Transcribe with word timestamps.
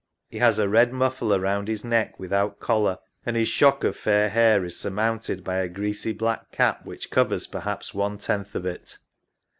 He 0.31 0.39
has 0.39 0.57
a 0.57 0.67
red 0.67 0.91
muffler 0.93 1.39
round 1.39 1.67
his 1.67 1.83
neck 1.85 2.19
without 2.19 2.59
collar, 2.59 2.97
and 3.23 3.35
his 3.35 3.47
shock 3.47 3.83
of 3.83 3.95
fair 3.95 4.29
hair 4.29 4.65
is 4.65 4.75
surmounted 4.75 5.43
by 5.43 5.57
a 5.57 5.69
greasy 5.69 6.11
black 6.11 6.51
cap, 6.51 6.87
which 6.87 7.11
covers 7.11 7.45
perhaps 7.45 7.93
one 7.93 8.17
tenth 8.17 8.55
of 8.55 8.65
it. 8.65 8.97